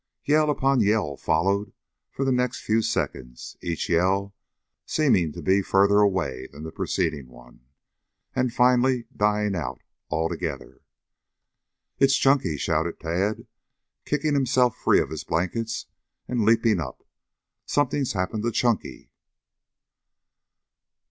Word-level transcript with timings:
Yell 0.23 0.49
upon 0.49 0.79
yell 0.81 1.15
followed 1.15 1.73
for 2.09 2.25
the 2.25 2.31
next 2.31 2.61
few 2.61 2.81
seconds, 2.81 3.55
each 3.61 3.87
yell 3.87 4.33
seeming 4.83 5.31
to 5.31 5.43
be 5.43 5.61
further 5.61 5.99
away 5.99 6.47
than 6.51 6.63
the 6.63 6.71
preceding 6.71 7.27
one, 7.27 7.67
and 8.35 8.51
finally 8.51 9.05
dying 9.15 9.55
out 9.55 9.83
altogether. 10.09 10.81
"It's 11.99 12.17
Chunky!" 12.17 12.57
shouted 12.57 12.99
Tad, 12.99 13.45
kicking 14.03 14.33
himself 14.33 14.75
free 14.75 14.99
of 14.99 15.11
his 15.11 15.23
blankets 15.23 15.85
and 16.27 16.45
leaping 16.45 16.79
up. 16.79 17.05
"Some 17.67 17.89
thing's 17.89 18.13
happened 18.13 18.41
to 18.41 18.51
Chunky!" 18.51 19.11